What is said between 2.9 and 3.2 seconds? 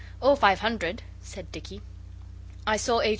H.